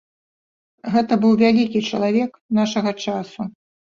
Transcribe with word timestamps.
Гэта 0.93 1.13
быў 1.25 1.33
вялікі 1.41 1.79
чалавек 1.89 2.31
нашага 2.61 2.91
часу. 3.03 3.41